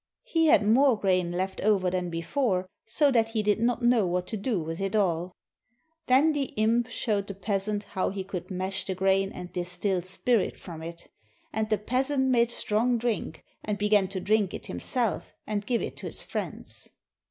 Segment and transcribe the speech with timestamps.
[0.23, 4.25] He had more grain left over than before, so that he did not know what
[4.29, 5.31] to do with it all.
[6.07, 8.87] Then the imp showed the peasant how he could mash THE IMP AND THE CRUST
[8.87, 11.07] the grain and distil spirit from it;
[11.53, 15.97] and the peasant made strong drink, and began to drink it himself and give it
[15.97, 16.89] to his friends.